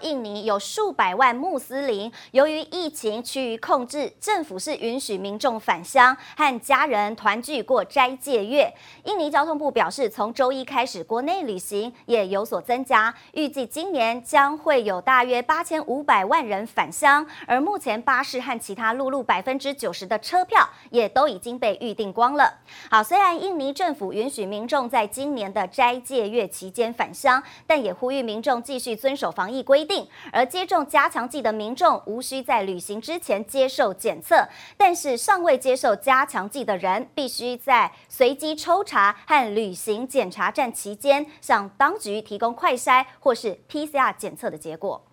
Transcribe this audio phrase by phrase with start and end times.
[0.00, 8.72] 印尼有数百万穆斯林，由于疫情趋于控制，政府是允许民众返乡和家人团聚过斋戒月。
[9.04, 17.26] 印尼交通部表示，从周一开始，国内旅行也有所增加，预计今年将会有大约八千五百万人返乡。
[17.46, 22.58] 而目前巴士和其他陆路百分之九十的车票也都已经被预定光了。
[22.90, 30.06] 好，虽然印尼政府允许民众在今年的斋戒月期间返乡，但也呼吁民众继续遵守防疫规定。
[30.32, 45.09] 而接种加强剂的民众无需在旅行之前接受检测，但是尚未接受加强剂的人，必须在随机抽查和旅行检查站期间向当局提供快筛或是 PCR 检测的结果。